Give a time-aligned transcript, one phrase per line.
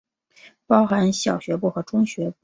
[0.65, 2.35] 包含小学部和中学部。